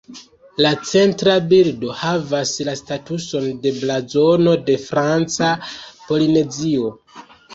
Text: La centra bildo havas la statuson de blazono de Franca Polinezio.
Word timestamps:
La 0.65 0.69
centra 0.91 1.33
bildo 1.51 1.91
havas 1.97 2.53
la 2.69 2.73
statuson 2.79 3.45
de 3.65 3.73
blazono 3.81 4.55
de 4.69 4.77
Franca 4.87 5.51
Polinezio. 6.09 6.91